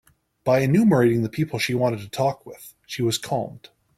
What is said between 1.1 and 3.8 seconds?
the people she wanted to talk with, she was calmed.